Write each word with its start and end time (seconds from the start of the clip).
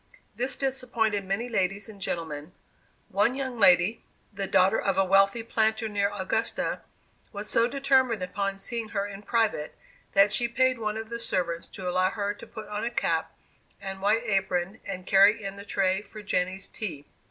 This 0.35 0.55
disappointed 0.55 1.25
many 1.25 1.47
ladies 1.47 1.87
and 1.87 2.01
gentlemen. 2.01 2.53
One 3.09 3.35
young 3.35 3.59
lady, 3.59 4.03
the 4.33 4.47
daughter 4.47 4.81
of 4.81 4.97
a 4.97 5.05
wealthy 5.05 5.43
planter 5.43 5.87
near 5.87 6.09
Augusta, 6.11 6.81
was 7.31 7.47
so 7.47 7.67
determined 7.67 8.23
upon 8.23 8.57
seeing 8.57 8.89
her 8.97 9.05
in 9.05 9.21
private, 9.21 9.75
that 10.13 10.33
she 10.33 10.47
paid 10.47 10.79
one 10.79 10.97
of 10.97 11.09
the 11.09 11.19
servants 11.19 11.67
to 11.67 11.87
allow 11.87 12.09
her 12.09 12.33
to 12.33 12.47
put 12.47 12.67
on 12.67 12.83
a 12.83 12.89
cap 12.89 13.37
and 13.79 14.01
white 14.01 14.23
apron, 14.25 14.79
and 14.85 15.05
carry 15.05 15.43
in 15.43 15.55
the 15.55 15.63
tray 15.65 16.01
for 16.01 16.23
Jenny's 16.23 16.67
tea. 16.67 17.05